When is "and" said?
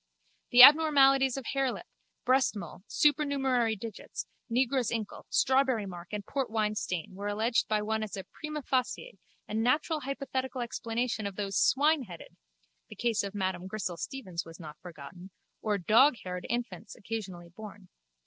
6.11-6.25, 9.47-9.61